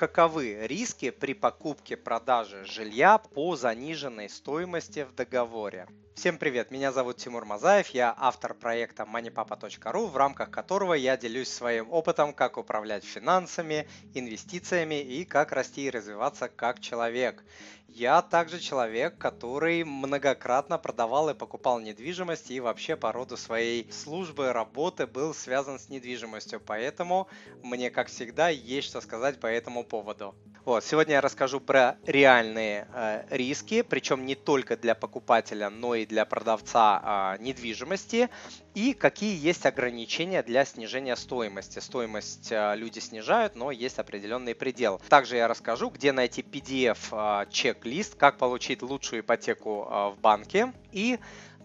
Каковы 0.00 0.66
риски 0.66 1.10
при 1.10 1.34
покупке-продаже 1.34 2.64
жилья 2.64 3.18
по 3.18 3.54
заниженной 3.54 4.30
стоимости 4.30 5.04
в 5.04 5.14
договоре? 5.14 5.88
Всем 6.14 6.38
привет, 6.38 6.70
меня 6.70 6.90
зовут 6.90 7.18
Тимур 7.18 7.44
Мазаев, 7.44 7.88
я 7.88 8.14
автор 8.16 8.54
проекта 8.54 9.02
moneypapa.ru, 9.02 10.06
в 10.06 10.16
рамках 10.16 10.50
которого 10.50 10.94
я 10.94 11.18
делюсь 11.18 11.50
своим 11.50 11.92
опытом, 11.92 12.32
как 12.32 12.56
управлять 12.56 13.04
финансами, 13.04 13.86
инвестициями 14.14 15.02
и 15.02 15.26
как 15.26 15.52
расти 15.52 15.82
и 15.82 15.90
развиваться 15.90 16.48
как 16.48 16.80
человек. 16.80 17.44
Я 17.92 18.22
также 18.22 18.60
человек, 18.60 19.18
который 19.18 19.82
многократно 19.82 20.78
продавал 20.78 21.28
и 21.28 21.34
покупал 21.34 21.80
недвижимость 21.80 22.50
и 22.50 22.60
вообще 22.60 22.96
по 22.96 23.10
роду 23.10 23.36
своей 23.36 23.90
службы, 23.90 24.52
работы 24.52 25.08
был 25.08 25.34
связан 25.34 25.78
с 25.78 25.88
недвижимостью, 25.88 26.60
поэтому 26.60 27.28
мне, 27.62 27.90
как 27.90 28.06
всегда, 28.06 28.48
есть 28.48 28.88
что 28.88 29.00
сказать 29.00 29.40
по 29.40 29.48
этому 29.48 29.84
поводу. 29.84 30.36
Вот, 30.70 30.84
сегодня 30.84 31.14
я 31.14 31.20
расскажу 31.20 31.58
про 31.58 31.96
реальные 32.06 32.86
э, 32.94 33.24
риски, 33.30 33.82
причем 33.82 34.24
не 34.24 34.36
только 34.36 34.76
для 34.76 34.94
покупателя, 34.94 35.68
но 35.68 35.96
и 35.96 36.06
для 36.06 36.24
продавца 36.24 37.34
э, 37.40 37.42
недвижимости, 37.42 38.30
и 38.76 38.94
какие 38.94 39.36
есть 39.36 39.66
ограничения 39.66 40.44
для 40.44 40.64
снижения 40.64 41.16
стоимости. 41.16 41.80
Стоимость 41.80 42.52
э, 42.52 42.76
люди 42.76 43.00
снижают, 43.00 43.56
но 43.56 43.72
есть 43.72 43.98
определенный 43.98 44.54
предел. 44.54 45.02
Также 45.08 45.38
я 45.38 45.48
расскажу, 45.48 45.90
где 45.90 46.12
найти 46.12 46.42
PDF-чек-лист, 46.42 48.14
э, 48.14 48.16
как 48.16 48.38
получить 48.38 48.80
лучшую 48.80 49.22
ипотеку 49.22 49.88
э, 49.90 50.10
в 50.10 50.20
банке 50.20 50.72
и 50.92 51.18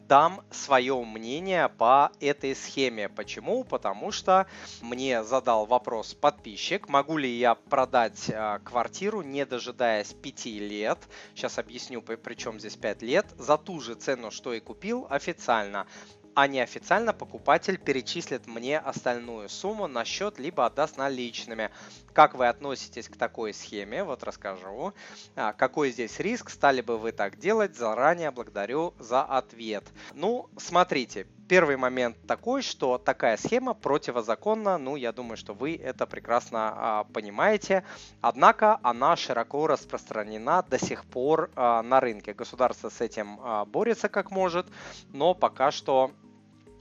дам 0.08 0.42
свое 0.52 1.04
мнение 1.04 1.70
по 1.70 2.12
этой 2.20 2.56
схеме. 2.56 3.10
Почему? 3.10 3.64
Потому 3.64 4.12
что 4.12 4.48
мне 4.82 5.24
задал 5.24 5.66
вопрос 5.66 6.14
подписчик, 6.14 6.88
могу 6.90 7.18
ли 7.18 7.30
я 7.30 7.56
продать 7.56 8.30
э, 8.30 8.60
квартиру, 8.64 9.22
не 9.22 9.46
дожидаясь 9.46 10.14
5 10.14 10.46
лет. 10.46 11.00
Сейчас 11.34 11.58
объясню, 11.58 12.02
при 12.02 12.36
чем 12.36 12.60
здесь 12.60 12.76
5 12.76 13.02
лет. 13.02 13.26
За 13.38 13.58
ту 13.58 13.80
же 13.80 13.96
цену, 13.96 14.32
что 14.32 14.54
и 14.54 14.60
купил 14.60 15.08
официально 15.10 15.88
а 16.36 16.48
неофициально 16.48 17.14
покупатель 17.14 17.80
перечислит 17.80 18.46
мне 18.46 18.78
остальную 18.78 19.50
сумму 19.50 19.88
на 19.88 20.04
счет, 20.04 20.38
либо 20.38 20.66
отдаст 20.66 20.98
наличными. 20.98 21.72
Как 22.14 22.36
вы 22.36 22.48
относитесь 22.48 23.08
к 23.08 23.16
такой 23.16 23.54
схеме? 23.54 24.04
Вот 24.04 24.24
расскажу. 24.24 24.94
А, 25.36 25.54
какой 25.54 25.92
здесь 25.92 26.20
риск? 26.20 26.50
Стали 26.50 26.82
бы 26.82 26.98
вы 26.98 27.14
так 27.14 27.40
делать? 27.40 27.76
Заранее 27.76 28.32
благодарю 28.32 28.94
за 29.00 29.24
ответ. 29.24 29.86
Ну, 30.14 30.50
смотрите, 30.58 31.26
Первый 31.48 31.78
момент 31.78 32.18
такой, 32.26 32.64
что 32.64 32.98
такая 32.98 33.38
схема 33.38 33.76
противозаконна, 33.76 34.80
ну, 34.80 34.96
я 34.96 35.12
думаю, 35.12 35.38
что 35.38 35.54
вы 35.54 35.76
это 35.76 36.08
прекрасно 36.08 36.74
а, 36.76 37.04
понимаете, 37.04 37.84
однако 38.20 38.80
она 38.82 39.16
широко 39.16 39.68
распространена 39.68 40.64
до 40.68 40.84
сих 40.84 41.06
пор 41.06 41.52
а, 41.56 41.84
на 41.84 42.00
рынке. 42.00 42.34
Государство 42.34 42.90
с 42.90 43.00
этим 43.00 43.40
а, 43.44 43.64
борется 43.66 44.10
как 44.10 44.32
может, 44.32 44.66
но 45.14 45.36
пока 45.36 45.70
что 45.70 46.12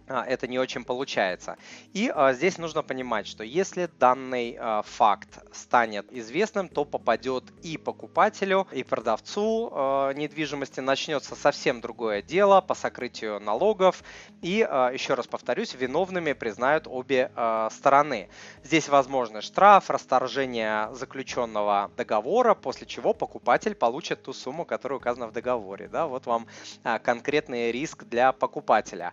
это 0.06 0.46
не 0.46 0.58
очень 0.58 0.84
получается. 0.84 1.56
И 1.92 2.12
а, 2.14 2.32
здесь 2.32 2.58
нужно 2.58 2.82
понимать, 2.82 3.26
что 3.26 3.44
если 3.44 3.88
данный 3.98 4.56
а, 4.58 4.82
факт 4.82 5.38
станет 5.52 6.12
известным, 6.12 6.68
то 6.68 6.84
попадет 6.84 7.44
и 7.62 7.78
покупателю, 7.78 8.66
и 8.72 8.82
продавцу 8.82 9.70
а, 9.72 10.12
недвижимости, 10.12 10.80
начнется 10.80 11.34
совсем 11.34 11.80
другое 11.80 12.22
дело 12.22 12.60
по 12.60 12.74
сокрытию 12.74 13.40
налогов. 13.40 14.02
И, 14.42 14.66
а, 14.68 14.90
еще 14.90 15.14
раз 15.14 15.26
повторюсь, 15.26 15.74
виновными 15.74 16.32
признают 16.34 16.86
обе 16.86 17.30
а, 17.34 17.70
стороны. 17.70 18.28
Здесь 18.62 18.88
возможны 18.88 19.40
штраф, 19.40 19.88
расторжение 19.88 20.94
заключенного 20.94 21.90
договора, 21.96 22.54
после 22.54 22.86
чего 22.86 23.14
покупатель 23.14 23.74
получит 23.74 24.22
ту 24.22 24.32
сумму, 24.32 24.64
которая 24.64 24.98
указана 24.98 25.26
в 25.28 25.32
договоре. 25.32 25.88
Да? 25.88 26.06
Вот 26.06 26.26
вам 26.26 26.46
а, 26.82 26.98
конкретный 26.98 27.72
риск 27.72 28.04
для 28.04 28.32
покупателя. 28.32 29.12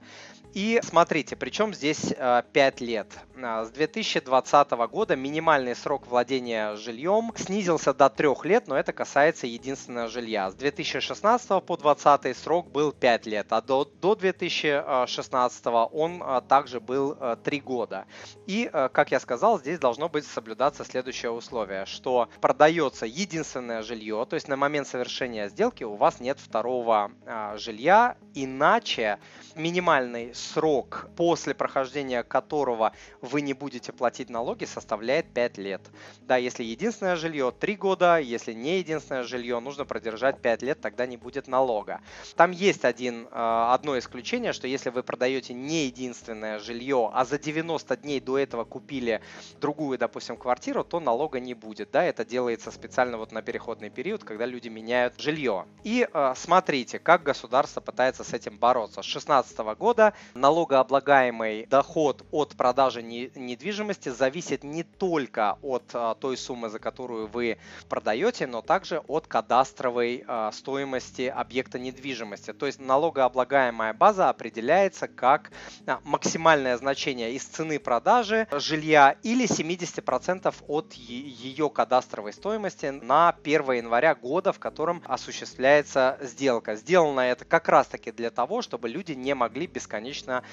И 0.53 0.80
смотрите, 0.81 1.35
причем 1.35 1.73
здесь 1.73 2.13
5 2.17 2.81
э, 2.81 2.85
лет. 2.85 3.07
Э, 3.35 3.65
с 3.65 3.69
2020 3.71 4.71
года 4.71 5.15
минимальный 5.15 5.75
срок 5.75 6.07
владения 6.07 6.75
жильем 6.75 7.31
снизился 7.35 7.93
до 7.93 8.09
3 8.09 8.29
лет, 8.43 8.67
но 8.67 8.75
это 8.77 8.93
касается 8.93 9.47
единственного 9.47 10.07
жилья. 10.07 10.49
С 10.51 10.55
2016 10.55 11.47
по 11.63 11.77
2020 11.77 12.37
срок 12.37 12.71
был 12.71 12.91
5 12.91 13.25
лет, 13.25 13.47
а 13.49 13.61
до, 13.61 13.85
до 13.85 14.15
2016 14.15 15.65
он 15.91 16.23
э, 16.23 16.41
также 16.47 16.79
был 16.79 17.17
3 17.43 17.59
года. 17.61 18.05
И, 18.47 18.69
как 18.71 19.11
я 19.11 19.19
сказал, 19.19 19.59
здесь 19.59 19.79
должно 19.79 20.09
быть 20.09 20.25
соблюдаться 20.25 20.83
следующее 20.83 21.31
условие, 21.31 21.85
что 21.85 22.29
продается 22.41 23.05
единственное 23.05 23.81
жилье, 23.81 24.25
то 24.29 24.35
есть 24.35 24.47
на 24.47 24.55
момент 24.55 24.87
совершения 24.87 25.49
сделки 25.49 25.83
у 25.83 25.95
вас 25.95 26.19
нет 26.19 26.39
второго 26.39 27.11
жилья, 27.55 28.17
иначе 28.33 29.19
минимальный 29.55 30.33
срок, 30.33 30.70
после 31.15 31.53
прохождения 31.53 32.23
которого 32.23 32.93
вы 33.21 33.41
не 33.41 33.53
будете 33.53 33.91
платить 33.91 34.29
налоги, 34.29 34.65
составляет 34.65 35.33
5 35.33 35.57
лет. 35.57 35.81
Да, 36.21 36.37
если 36.37 36.63
единственное 36.63 37.15
жилье 37.15 37.51
3 37.57 37.75
года, 37.75 38.19
если 38.19 38.53
не 38.53 38.79
единственное 38.79 39.23
жилье, 39.23 39.59
нужно 39.59 39.85
продержать 39.85 40.41
5 40.41 40.61
лет, 40.61 40.81
тогда 40.81 41.05
не 41.05 41.17
будет 41.17 41.47
налога. 41.47 42.01
Там 42.35 42.51
есть 42.51 42.85
один, 42.85 43.27
э, 43.27 43.29
одно 43.31 43.97
исключение, 43.97 44.53
что 44.53 44.67
если 44.67 44.89
вы 44.89 45.03
продаете 45.03 45.53
не 45.53 45.85
единственное 45.85 46.59
жилье, 46.59 47.09
а 47.13 47.25
за 47.25 47.37
90 47.37 47.97
дней 47.97 48.19
до 48.19 48.37
этого 48.37 48.63
купили 48.63 49.21
другую, 49.59 49.97
допустим, 49.97 50.37
квартиру, 50.37 50.83
то 50.83 50.99
налога 50.99 51.39
не 51.39 51.53
будет. 51.53 51.91
Да, 51.91 52.03
это 52.03 52.25
делается 52.25 52.71
специально 52.71 53.17
вот 53.17 53.31
на 53.31 53.41
переходный 53.41 53.89
период, 53.89 54.23
когда 54.23 54.45
люди 54.45 54.69
меняют 54.69 55.19
жилье. 55.19 55.65
И 55.83 56.07
э, 56.11 56.33
смотрите, 56.35 56.99
как 56.99 57.23
государство 57.23 57.81
пытается 57.81 58.23
с 58.23 58.33
этим 58.33 58.57
бороться. 58.57 59.01
С 59.01 59.05
2016 59.05 59.57
года 59.77 60.13
налогооблагаемый 60.61 61.65
доход 61.65 62.23
от 62.31 62.55
продажи 62.55 63.01
недвижимости 63.01 64.09
зависит 64.09 64.63
не 64.63 64.83
только 64.83 65.57
от 65.63 65.83
а, 65.93 66.13
той 66.15 66.37
суммы, 66.37 66.69
за 66.69 66.77
которую 66.77 67.27
вы 67.27 67.57
продаете, 67.89 68.45
но 68.45 68.61
также 68.61 68.99
от 69.07 69.25
кадастровой 69.25 70.23
а, 70.27 70.51
стоимости 70.51 71.23
объекта 71.23 71.79
недвижимости. 71.79 72.53
То 72.53 72.67
есть 72.67 72.79
налогооблагаемая 72.79 73.93
база 73.93 74.29
определяется 74.29 75.07
как 75.07 75.51
а, 75.87 75.99
максимальное 76.03 76.77
значение 76.77 77.33
из 77.33 77.43
цены 77.43 77.79
продажи 77.79 78.47
жилья 78.51 79.15
или 79.23 79.45
70% 79.45 80.53
от 80.67 80.93
ее 80.93 81.69
кадастровой 81.71 82.33
стоимости 82.33 82.87
на 82.87 83.35
1 83.43 83.71
января 83.71 84.13
года, 84.13 84.53
в 84.53 84.59
котором 84.59 85.01
осуществляется 85.05 86.19
сделка. 86.21 86.75
Сделано 86.75 87.21
это 87.21 87.45
как 87.45 87.67
раз 87.67 87.87
таки 87.87 88.11
для 88.11 88.29
того, 88.29 88.61
чтобы 88.61 88.89
люди 88.89 89.13
не 89.13 89.33
могли 89.33 89.65
бесконечно 89.65 90.43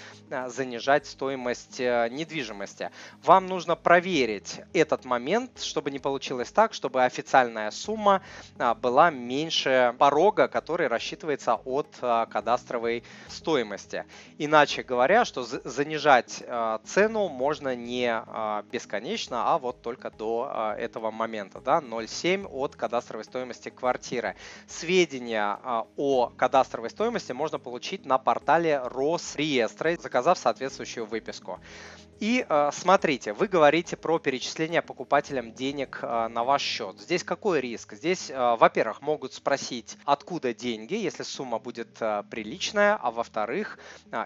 занижать 0.49 1.07
стоимость 1.07 1.81
э, 1.81 2.09
недвижимости. 2.11 2.91
Вам 3.23 3.47
нужно 3.47 3.77
проверить 3.77 4.61
этот 4.73 5.05
момент, 5.05 5.61
чтобы 5.61 5.91
не 5.91 5.99
получилось 5.99 6.51
так, 6.51 6.75
чтобы 6.75 7.05
официальная 7.05 7.71
сумма 7.71 8.23
а, 8.59 8.75
была 8.75 9.11
меньше 9.11 9.95
порога, 9.99 10.49
который 10.49 10.87
рассчитывается 10.89 11.55
от 11.55 11.89
кадастровой 11.99 13.05
стоимости. 13.29 14.05
Иначе 14.39 14.83
говоря, 14.83 15.25
что 15.25 15.43
занижать 15.45 16.43
цену 16.85 17.29
можно 17.29 17.75
не 17.75 18.23
бесконечно, 18.71 19.55
а 19.55 19.59
вот 19.59 19.83
только 19.83 20.11
до 20.11 20.75
этого 20.79 21.11
момента, 21.11 21.61
да, 21.61 21.79
0,7 21.81 22.47
от 22.47 22.77
кадастровой 22.77 23.25
стоимости 23.25 23.71
квартиры. 23.71 24.37
Сведения 24.67 25.59
о 25.97 26.33
кадастровой 26.37 26.91
стоимости 26.91 27.33
можно 27.33 27.59
получить 27.59 28.05
на 28.05 28.19
портале 28.19 28.81
Росреестра, 28.85 29.88
заказав 29.97 30.39
соответствующую 30.39 31.07
выписку. 31.07 31.61
И 32.21 32.45
э, 32.49 32.71
смотрите, 32.73 33.33
вы 33.33 33.47
говорите 33.47 33.97
про 33.97 34.19
перечисление 34.19 34.83
покупателям 34.83 35.53
денег 35.53 36.01
э, 36.03 36.29
на 36.29 36.43
ваш 36.43 36.63
счет. 36.63 36.99
Здесь 37.01 37.23
какой 37.23 37.61
риск? 37.61 37.95
Здесь, 37.95 38.29
э, 38.29 38.57
во-первых, 38.59 39.03
могут 39.03 39.35
спросить, 39.35 39.97
откуда 40.05 40.53
деньги, 40.53 40.95
если 40.95 41.23
сумма 41.23 41.59
будет 41.61 41.89
приличная, 42.31 42.97
а 43.01 43.11
во-вторых, 43.11 43.79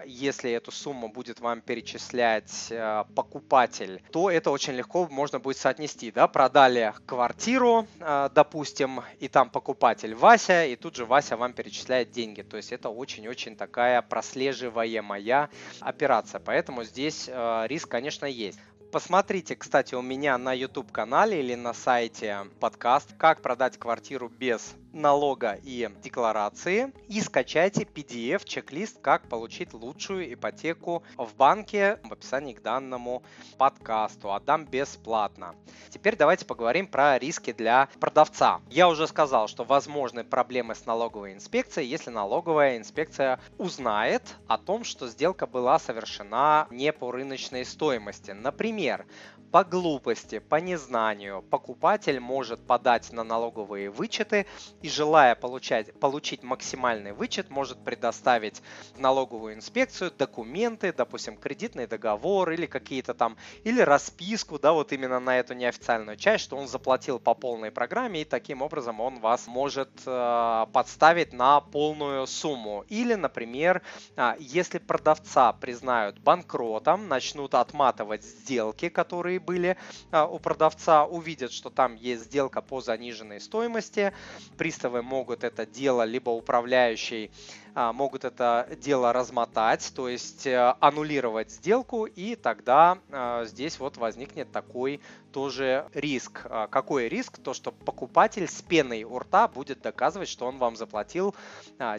если 0.05 0.51
эту 0.51 0.71
сумму 0.71 1.07
будет 1.07 1.39
вам 1.39 1.61
перечислять 1.61 2.71
покупатель, 3.15 4.01
то 4.11 4.29
это 4.29 4.51
очень 4.51 4.73
легко 4.73 5.07
можно 5.09 5.39
будет 5.39 5.57
соотнести. 5.57 6.11
Да? 6.11 6.27
Продали 6.27 6.93
квартиру, 7.05 7.87
допустим, 7.99 9.01
и 9.19 9.27
там 9.27 9.49
покупатель 9.49 10.15
Вася, 10.15 10.65
и 10.65 10.75
тут 10.75 10.95
же 10.95 11.05
Вася 11.05 11.37
вам 11.37 11.53
перечисляет 11.53 12.11
деньги. 12.11 12.41
То 12.41 12.57
есть 12.57 12.71
это 12.71 12.89
очень-очень 12.89 13.55
такая 13.55 14.01
прослеживаемая 14.01 15.49
операция. 15.79 16.39
Поэтому 16.39 16.83
здесь 16.83 17.27
риск 17.27 17.82
риск, 17.83 17.89
конечно, 17.89 18.25
есть. 18.25 18.59
Посмотрите, 18.91 19.55
кстати, 19.55 19.95
у 19.95 20.01
меня 20.01 20.37
на 20.37 20.53
YouTube 20.53 20.91
канале 20.91 21.39
или 21.39 21.55
на 21.55 21.73
сайте 21.73 22.45
подкаст 22.59 23.09
«Как 23.17 23.41
продать 23.41 23.77
квартиру 23.77 24.29
без 24.29 24.75
налога 24.93 25.59
и 25.63 25.89
декларации 26.01 26.93
и 27.07 27.19
скачайте 27.19 27.83
PDF-чек-лист, 27.83 28.99
как 29.01 29.27
получить 29.27 29.73
лучшую 29.73 30.33
ипотеку 30.33 31.03
в 31.17 31.35
банке 31.35 31.99
в 32.03 32.13
описании 32.13 32.53
к 32.53 32.61
данному 32.61 33.23
подкасту. 33.57 34.31
Отдам 34.33 34.65
бесплатно. 34.65 35.55
Теперь 35.89 36.15
давайте 36.15 36.45
поговорим 36.45 36.87
про 36.87 37.17
риски 37.17 37.51
для 37.51 37.89
продавца. 37.99 38.61
Я 38.69 38.87
уже 38.87 39.07
сказал, 39.07 39.47
что 39.47 39.63
возможны 39.63 40.23
проблемы 40.23 40.75
с 40.75 40.85
налоговой 40.85 41.33
инспекцией, 41.33 41.87
если 41.87 42.09
налоговая 42.09 42.77
инспекция 42.77 43.39
узнает 43.57 44.35
о 44.47 44.57
том, 44.57 44.83
что 44.83 45.07
сделка 45.07 45.47
была 45.47 45.79
совершена 45.79 46.67
не 46.69 46.93
по 46.93 47.11
рыночной 47.11 47.65
стоимости. 47.65 48.31
Например, 48.31 49.05
по 49.53 49.63
глупости, 49.63 50.39
по 50.39 50.55
незнанию 50.55 51.43
покупатель 51.43 52.19
может 52.19 52.65
подать 52.65 53.11
на 53.13 53.23
налоговые 53.23 53.91
вычеты 53.91 54.47
и 54.81 54.89
желая 54.89 55.35
получать, 55.35 55.93
получить 55.99 56.41
максимальный 56.41 57.11
вычет, 57.11 57.51
может 57.51 57.77
предоставить 57.83 58.63
налоговую 58.97 59.53
инспекцию 59.53 60.09
документы, 60.17 60.91
допустим, 60.91 61.37
кредитный 61.37 61.85
договор 61.85 62.49
или 62.49 62.65
какие-то 62.65 63.13
там, 63.13 63.37
или 63.63 63.79
расписку, 63.79 64.57
да, 64.57 64.73
вот 64.73 64.91
именно 64.91 65.19
на 65.19 65.37
эту 65.37 65.53
неофициальную 65.53 66.17
часть, 66.17 66.45
что 66.45 66.57
он 66.57 66.67
заплатил 66.67 67.19
по 67.19 67.35
полной 67.35 67.69
программе 67.69 68.23
и 68.23 68.25
таким 68.25 68.63
образом 68.63 69.01
он 69.01 69.19
вас 69.19 69.45
может 69.45 69.91
э, 70.07 70.65
подставить 70.73 71.31
на 71.31 71.61
полную 71.61 72.25
сумму. 72.25 72.85
Или, 72.89 73.13
например, 73.13 73.83
э, 74.15 74.33
если 74.39 74.79
продавца 74.79 75.53
признают 75.53 76.17
банкротом, 76.17 77.07
начнут 77.07 77.53
отматывать 77.53 78.23
сделки, 78.23 78.89
которые 78.89 79.42
были 79.43 79.77
а, 80.11 80.25
у 80.25 80.39
продавца, 80.39 81.05
увидят, 81.05 81.51
что 81.51 81.69
там 81.69 81.95
есть 81.95 82.23
сделка 82.23 82.61
по 82.61 82.81
заниженной 82.81 83.39
стоимости. 83.39 84.13
Приставы 84.57 85.01
могут 85.01 85.43
это 85.43 85.65
дело, 85.65 86.03
либо 86.03 86.29
управляющий 86.29 87.31
могут 87.75 88.23
это 88.23 88.67
дело 88.81 89.13
размотать, 89.13 89.91
то 89.95 90.07
есть 90.07 90.45
э, 90.45 90.75
аннулировать 90.79 91.51
сделку, 91.51 92.05
и 92.05 92.35
тогда 92.35 92.99
а, 93.09 93.45
здесь 93.45 93.79
вот 93.79 93.97
возникнет 93.97 94.51
такой 94.51 95.01
тоже 95.31 95.87
риск. 95.93 96.41
А, 96.45 96.67
какой 96.67 97.07
риск? 97.07 97.39
То, 97.39 97.53
что 97.53 97.71
покупатель 97.71 98.47
с 98.47 98.61
пеной 98.61 99.03
у 99.03 99.17
рта 99.17 99.47
будет 99.47 99.81
доказывать, 99.81 100.29
что 100.29 100.45
он 100.45 100.57
вам 100.57 100.75
заплатил 100.75 101.35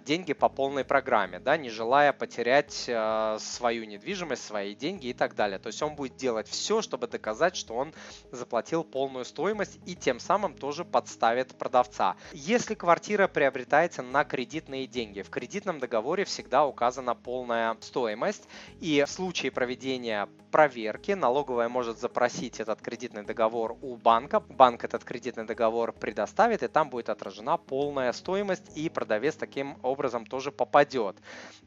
деньги 0.05 0.33
по 0.33 0.49
полной 0.49 0.85
программе, 0.85 1.41
да, 1.41 1.57
не 1.57 1.71
желая 1.71 2.13
потерять 2.13 2.73
свою 2.73 3.85
недвижимость, 3.85 4.45
свои 4.45 4.75
деньги 4.75 5.09
и 5.09 5.13
так 5.13 5.35
далее. 5.35 5.59
То 5.59 5.67
есть 5.69 5.83
он 5.83 5.97
будет 5.97 6.17
делать 6.17 6.49
все, 6.49 6.81
чтобы 6.83 7.09
доказать, 7.09 7.57
что 7.57 7.75
он 7.75 7.93
заплатил 8.31 8.85
полную 8.85 9.25
стоимость 9.25 9.79
и 9.87 9.97
тем 9.97 10.21
самым 10.21 10.55
тоже 10.55 10.85
подставит 10.85 11.57
продавца. 11.59 12.17
Если 12.33 12.75
квартира 12.75 13.27
приобретается 13.27 14.03
на 14.03 14.25
кредитные 14.25 14.87
деньги, 14.87 15.23
в 15.23 15.31
кредит 15.31 15.64
кредитном 15.65 15.81
договоре 15.81 16.25
всегда 16.25 16.67
указана 16.67 17.15
полная 17.15 17.75
стоимость, 17.81 18.47
и 18.81 19.03
в 19.07 19.11
случае 19.11 19.51
проведения 19.51 20.29
проверки 20.55 21.11
налоговая 21.13 21.69
может 21.69 21.99
запросить 21.99 22.61
этот 22.61 22.81
кредитный 22.81 23.25
договор 23.25 23.77
у 23.83 23.97
банка, 23.97 24.39
банк 24.39 24.85
этот 24.85 25.03
кредитный 25.03 25.47
договор 25.47 25.93
предоставит, 25.93 26.63
и 26.63 26.69
там 26.69 26.91
будет 26.91 27.09
отражена 27.09 27.57
полная 27.57 28.13
стоимость, 28.13 28.77
и 28.77 28.89
продавец 28.89 29.35
таким 29.35 29.77
образом 29.83 30.27
тоже 30.27 30.53
попадет. 30.53 31.17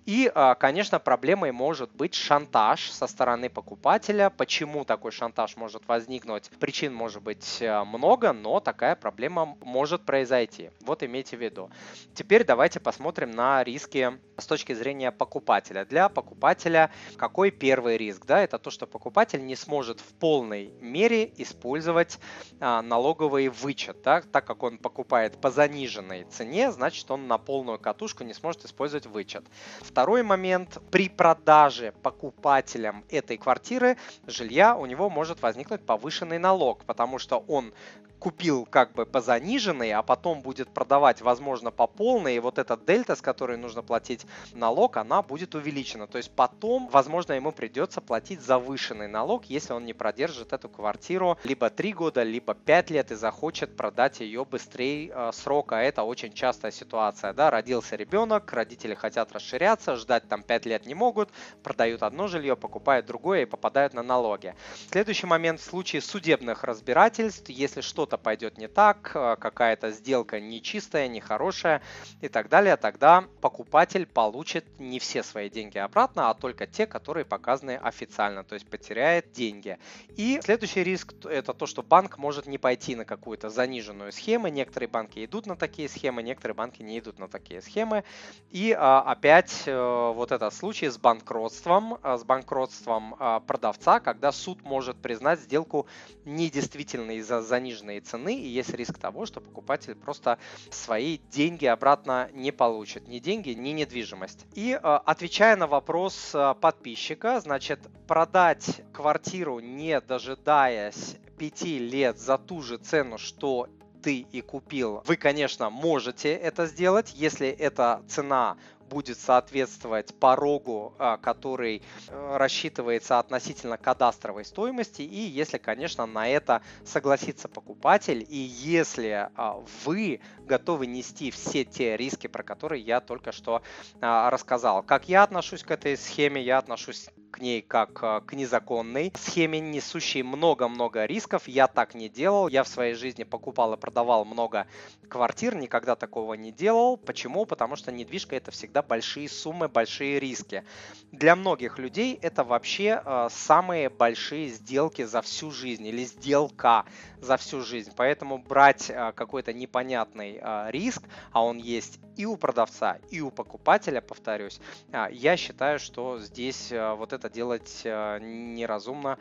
И, 0.06 0.32
а, 0.34 0.56
конечно, 0.56 1.00
проблемой 1.00 1.52
может 1.52 1.92
быть 1.94 2.14
шантаж 2.14 2.90
со 2.90 3.08
стороны 3.08 3.50
покупателя. 3.50 4.30
Почему 4.30 4.86
такой 4.86 5.12
шантаж 5.12 5.58
может 5.58 5.86
возникнуть? 5.88 6.50
Причин 6.60 6.94
может 6.94 7.22
быть 7.22 7.58
э, 7.62 7.84
много, 7.84 8.32
но 8.32 8.62
такая 8.62 8.96
проблема 8.96 9.58
может 9.62 10.06
произойти. 10.06 10.70
Вот 10.80 11.04
имейте 11.04 11.36
в 11.36 11.42
виду. 11.42 11.70
Теперь 12.14 12.46
давайте 12.46 12.80
посмотрим 12.80 13.32
на 13.32 13.66
риск 13.66 13.87
риски 13.88 14.20
с 14.38 14.46
точки 14.46 14.74
зрения 14.74 15.12
покупателя. 15.12 15.86
Для 15.86 16.10
покупателя 16.10 16.92
какой 17.18 17.50
первый 17.50 17.98
риск? 17.98 18.26
Да, 18.26 18.42
это 18.42 18.60
то, 18.60 18.70
что 18.70 18.86
покупатель 18.86 19.44
не 19.44 19.56
сможет 19.56 20.00
в 20.00 20.14
полной 20.20 20.68
мере 20.80 21.32
использовать 21.38 22.20
а, 22.60 22.82
налоговый 22.84 23.50
вычет. 23.50 24.02
Да? 24.04 24.22
Так 24.22 24.46
как 24.46 24.62
он 24.64 24.78
покупает 24.78 25.42
по 25.42 25.50
заниженной 25.50 26.26
цене, 26.26 26.72
значит 26.72 27.10
он 27.10 27.28
на 27.28 27.38
полную 27.40 27.80
катушку 27.80 28.24
не 28.24 28.34
сможет 28.34 28.66
использовать 28.66 29.08
вычет. 29.08 29.44
Второй 29.82 30.24
момент. 30.24 30.78
При 30.92 31.10
продаже 31.10 31.94
покупателям 32.04 33.06
этой 33.10 33.38
квартиры 33.38 33.98
жилья 34.28 34.76
у 34.76 34.86
него 34.86 35.10
может 35.10 35.42
возникнуть 35.42 35.86
повышенный 35.86 36.38
налог, 36.38 36.86
потому 36.86 37.18
что 37.18 37.44
он 37.48 37.74
купил 38.20 38.66
как 38.66 38.94
бы 38.94 39.06
по 39.06 39.22
заниженной, 39.22 39.92
а 39.92 40.02
потом 40.02 40.42
будет 40.42 40.70
продавать, 40.70 41.22
возможно, 41.22 41.72
по 41.72 41.88
полной, 41.88 42.36
и 42.36 42.40
вот 42.40 42.58
эта 42.58 42.78
дельта, 42.78 43.16
с 43.16 43.22
которой 43.22 43.58
нужно 43.58 43.84
платить 43.84 44.26
налог, 44.54 44.98
она 44.98 45.22
будет 45.22 45.56
увеличена. 45.56 46.08
То 46.08 46.18
есть 46.18 46.32
потом, 46.32 46.88
возможно, 46.90 47.34
ему 47.34 47.52
придется 47.52 48.02
платить 48.02 48.42
завышенный 48.42 49.08
налог, 49.08 49.46
если 49.46 49.74
он 49.74 49.86
не 49.86 49.94
продержит 49.94 50.54
эту 50.54 50.70
квартиру 50.70 51.38
либо 51.44 51.70
3 51.70 51.94
года, 51.94 52.24
либо 52.24 52.54
5 52.56 52.90
лет 52.90 53.12
и 53.12 53.16
захочет 53.16 53.76
продать 53.76 54.20
ее 54.20 54.46
быстрее 54.46 55.12
э, 55.14 55.32
срока. 55.34 55.76
Это 55.76 56.04
очень 56.04 56.34
частая 56.34 56.72
ситуация. 56.72 57.34
Да? 57.34 57.52
Родился 57.52 57.96
ребенок, 57.96 58.52
родители 58.52 58.96
хотят 58.96 59.32
расширяться, 59.32 59.96
ждать 59.96 60.28
там 60.28 60.44
5 60.44 60.66
лет 60.66 60.86
не 60.86 60.96
могут, 60.96 61.30
продают 61.64 62.04
одно 62.04 62.28
жилье, 62.28 62.56
покупают 62.56 63.06
другое 63.06 63.44
и 63.44 63.46
попадают 63.46 63.94
на 63.94 64.04
налоги. 64.04 64.56
Следующий 64.92 65.28
момент 65.28 65.60
в 65.60 65.64
случае 65.64 66.02
судебных 66.02 66.64
разбирательств, 66.64 67.50
если 67.50 67.82
что 67.82 68.07
что-то 68.08 68.18
пойдет 68.18 68.58
не 68.58 68.70
так, 68.70 69.12
э, 69.16 69.36
какая-то 69.38 69.92
сделка 69.92 70.40
нечистая, 70.40 71.10
нехорошая 71.10 71.82
и 72.22 72.30
так 72.30 72.48
далее, 72.48 72.78
тогда 72.78 73.26
покупатель 73.42 74.06
получит 74.06 74.64
не 74.80 74.98
все 75.00 75.24
свои 75.24 75.50
деньги 75.50 75.78
обратно, 75.78 76.30
а 76.30 76.34
только 76.34 76.68
те, 76.68 76.88
которые 76.88 77.26
показаны 77.26 77.76
официально, 77.76 78.46
то 78.46 78.56
есть 78.56 78.70
потеряет 78.70 79.34
деньги. 79.34 79.78
И 80.16 80.40
следующий 80.42 80.86
риск 80.86 81.16
это 81.26 81.54
то, 81.54 81.66
что 81.66 81.84
банк 81.84 82.18
может 82.18 82.48
не 82.48 82.58
пойти 82.58 82.96
на 82.96 83.04
какую-то 83.04 83.50
заниженную 83.50 84.14
схему. 84.14 84.48
Некоторые 84.48 84.88
банки 84.88 85.26
идут 85.26 85.46
на 85.46 85.58
такие 85.58 85.90
схемы, 85.90 86.24
некоторые 86.24 86.56
банки 86.56 86.82
не 86.84 87.00
идут 87.00 87.20
на 87.20 87.28
такие 87.28 87.62
схемы. 87.62 88.06
И 88.52 88.74
а, 88.78 89.02
опять 89.02 89.64
э, 89.66 90.12
вот 90.16 90.32
этот 90.32 90.54
случай 90.54 90.88
с 90.88 90.98
банкротством, 90.98 92.00
с 92.04 92.24
банкротством 92.24 93.16
а, 93.20 93.42
продавца, 93.42 94.00
когда 94.00 94.32
суд 94.32 94.64
может 94.64 94.96
признать 94.98 95.42
сделку 95.42 95.88
недействительной 96.24 97.18
из-за 97.18 97.42
заниженной 97.42 97.97
пониженные 97.98 98.02
цены, 98.02 98.36
и 98.36 98.48
есть 98.48 98.74
риск 98.74 98.98
того, 98.98 99.26
что 99.26 99.42
покупатель 99.42 99.96
просто 99.96 100.38
свои 100.70 101.20
деньги 101.32 101.66
обратно 101.66 102.30
не 102.34 102.52
получит. 102.52 103.08
Ни 103.08 103.20
деньги, 103.20 103.50
ни 103.50 103.70
недвижимость. 103.70 104.46
И 104.56 104.72
э, 104.72 104.78
отвечая 105.06 105.56
на 105.56 105.68
вопрос 105.68 106.32
э, 106.34 106.56
подписчика, 106.62 107.40
значит, 107.40 107.80
продать 108.08 108.82
квартиру, 108.94 109.60
не 109.60 110.00
дожидаясь 110.02 111.18
5 111.38 111.64
лет 111.64 112.20
за 112.20 112.38
ту 112.38 112.62
же 112.62 112.78
цену, 112.78 113.18
что 113.18 113.68
ты 114.04 114.26
и 114.32 114.42
купил, 114.42 115.02
вы, 115.06 115.18
конечно, 115.18 115.70
можете 115.70 116.30
это 116.30 116.68
сделать, 116.68 117.14
если 117.16 117.48
эта 117.48 118.02
цена 118.08 118.56
будет 118.90 119.20
соответствовать 119.20 120.14
порогу, 120.16 120.96
а, 120.98 121.18
который 121.18 121.82
э, 122.08 122.38
рассчитывается 122.38 123.20
относительно 123.20 123.78
кадастровой 123.78 124.46
стоимости, 124.46 125.02
и 125.02 125.20
если, 125.20 125.58
конечно, 125.58 126.06
на 126.06 126.28
это 126.28 126.62
согласится 126.86 127.48
покупатель, 127.48 128.26
и 128.28 128.38
если 128.38 129.30
а, 129.36 129.64
вы 129.86 130.22
готовы 130.40 130.88
нести 130.88 131.32
все 131.32 131.64
те 131.64 131.98
риски, 131.98 132.28
про 132.28 132.44
которые 132.44 132.82
я 132.82 133.02
только 133.02 133.32
что 133.32 133.62
а, 134.02 134.30
рассказал. 134.30 134.84
Как 134.84 135.10
я 135.10 135.24
отношусь 135.24 135.64
к 135.64 135.72
этой 135.72 135.98
схеме? 135.98 136.42
Я 136.42 136.58
отношусь 136.58 137.10
к 137.32 137.40
ней 137.40 137.62
как 137.62 138.00
э, 138.04 138.22
к 138.26 138.34
незаконной 138.34 139.12
схеме, 139.16 139.60
несущей 139.60 140.22
много-много 140.22 141.06
рисков. 141.06 141.48
Я 141.48 141.68
так 141.68 141.96
не 141.96 142.10
делал. 142.10 142.48
Я 142.48 142.64
в 142.64 142.68
своей 142.68 142.94
жизни 142.94 143.24
покупал 143.24 143.74
и 143.74 143.78
продавал 143.78 144.26
много 144.26 144.68
квартир, 145.08 145.56
никогда 145.56 145.96
такого 145.96 146.34
не 146.34 146.52
делал. 146.52 146.98
Почему? 146.98 147.46
Потому 147.46 147.76
что 147.76 147.92
недвижка 147.92 148.36
это 148.36 148.52
всегда 148.52 148.82
большие 148.82 149.30
суммы, 149.30 149.68
большие 149.68 150.20
риски. 150.20 150.64
Для 151.12 151.36
многих 151.36 151.80
людей 151.80 152.20
это 152.22 152.44
вообще 152.44 153.02
э, 153.04 153.28
самые 153.32 153.90
большие 153.90 154.50
сделки 154.50 155.04
за 155.04 155.22
всю 155.22 155.52
жизнь 155.52 155.86
или 155.86 156.04
сделка 156.04 156.86
за 157.22 157.38
всю 157.38 157.62
жизнь. 157.62 157.92
Поэтому 157.96 158.38
брать 158.38 158.90
э, 158.90 159.12
какой-то 159.14 159.54
непонятный 159.54 160.40
э, 160.42 160.72
риск, 160.72 161.04
а 161.32 161.44
он 161.44 161.58
есть 161.58 162.00
и 162.18 162.26
у 162.26 162.36
продавца, 162.36 162.98
и 163.12 163.22
у 163.22 163.32
покупателя, 163.32 164.02
повторюсь, 164.02 164.60
э, 164.92 165.08
я 165.12 165.38
считаю, 165.38 165.80
что 165.80 166.20
здесь 166.20 166.72
э, 166.72 166.94
вот 166.94 167.14
это 167.14 167.17
делать 167.24 167.82
э, 167.84 168.20
неразумно 168.22 169.18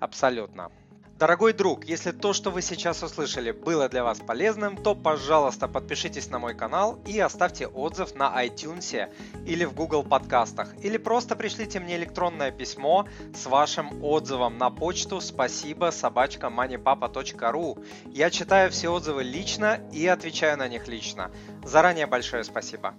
абсолютно. 0.00 0.70
Дорогой 1.18 1.52
друг, 1.52 1.84
если 1.84 2.12
то, 2.12 2.32
что 2.32 2.52
вы 2.52 2.62
сейчас 2.62 3.02
услышали, 3.02 3.50
было 3.50 3.88
для 3.88 4.04
вас 4.04 4.20
полезным, 4.20 4.76
то, 4.76 4.94
пожалуйста, 4.94 5.66
подпишитесь 5.66 6.30
на 6.30 6.38
мой 6.38 6.54
канал 6.54 7.00
и 7.08 7.18
оставьте 7.18 7.66
отзыв 7.66 8.14
на 8.14 8.32
iTunes 8.46 9.12
или 9.44 9.64
в 9.64 9.74
Google 9.74 10.04
подкастах. 10.04 10.72
Или 10.80 10.96
просто 10.96 11.34
пришлите 11.34 11.80
мне 11.80 11.96
электронное 11.96 12.52
письмо 12.52 13.08
с 13.34 13.46
вашим 13.46 14.04
отзывом 14.04 14.58
на 14.58 14.70
почту 14.70 15.20
спасибо 15.20 15.90
собачка 15.90 16.46
moneypapa.ru. 16.46 17.84
Я 18.06 18.30
читаю 18.30 18.70
все 18.70 18.88
отзывы 18.88 19.24
лично 19.24 19.80
и 19.92 20.06
отвечаю 20.06 20.56
на 20.56 20.68
них 20.68 20.86
лично. 20.86 21.32
Заранее 21.64 22.06
большое 22.06 22.44
спасибо. 22.44 22.94